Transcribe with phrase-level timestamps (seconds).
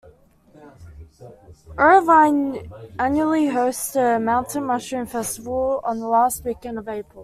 [1.77, 2.67] Irvine
[2.97, 7.19] annually hosts the Mountain Mushroom Festival on the last weekend of April.